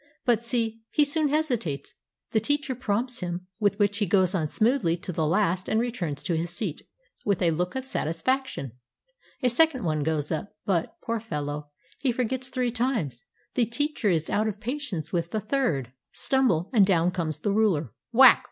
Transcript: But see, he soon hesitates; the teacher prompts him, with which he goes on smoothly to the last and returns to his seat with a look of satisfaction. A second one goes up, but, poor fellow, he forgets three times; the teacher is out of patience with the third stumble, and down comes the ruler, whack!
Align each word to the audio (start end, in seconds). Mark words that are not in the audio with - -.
But 0.25 0.41
see, 0.43 0.81
he 0.89 1.05
soon 1.05 1.27
hesitates; 1.27 1.93
the 2.31 2.39
teacher 2.39 2.73
prompts 2.73 3.19
him, 3.19 3.45
with 3.59 3.77
which 3.77 3.99
he 3.99 4.07
goes 4.07 4.33
on 4.33 4.47
smoothly 4.47 4.97
to 4.97 5.11
the 5.11 5.27
last 5.27 5.69
and 5.69 5.79
returns 5.79 6.23
to 6.23 6.35
his 6.35 6.49
seat 6.49 6.81
with 7.23 7.39
a 7.39 7.51
look 7.51 7.75
of 7.75 7.85
satisfaction. 7.85 8.71
A 9.43 9.49
second 9.49 9.83
one 9.83 10.01
goes 10.01 10.31
up, 10.31 10.55
but, 10.65 10.95
poor 11.03 11.19
fellow, 11.19 11.69
he 11.99 12.11
forgets 12.11 12.49
three 12.49 12.71
times; 12.71 13.23
the 13.53 13.65
teacher 13.65 14.09
is 14.09 14.27
out 14.27 14.47
of 14.47 14.59
patience 14.59 15.13
with 15.13 15.29
the 15.29 15.39
third 15.39 15.93
stumble, 16.11 16.71
and 16.73 16.83
down 16.83 17.11
comes 17.11 17.37
the 17.37 17.53
ruler, 17.53 17.93
whack! 18.11 18.39